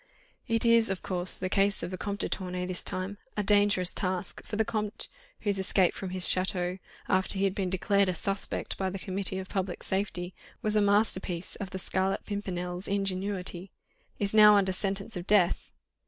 [0.47, 3.93] "It is, of course, the case of the Comte de Tournay, this time; a dangerous
[3.93, 5.07] task, for the Comte,
[5.41, 9.37] whose escape from his château, after he had been declared a 'suspect' by the Committee
[9.37, 10.33] of Public Safety,
[10.63, 13.69] was a masterpiece of the Scarlet Pimpernel's ingenuity,
[14.17, 15.69] is now under sentence of death.